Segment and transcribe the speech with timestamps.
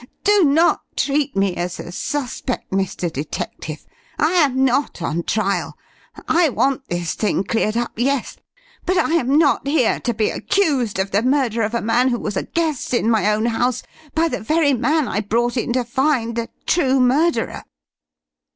[0.23, 3.13] Do not treat me as a suspect, Mr.
[3.13, 3.85] Detective.
[4.17, 5.77] I am not on trial.
[6.27, 8.37] I want this thing cleared up, yes;
[8.87, 12.17] but I am not here to be accused of the murder of a man who
[12.17, 13.83] was a guest in my own house,
[14.15, 17.63] by the very man I brought in to find the true murderer."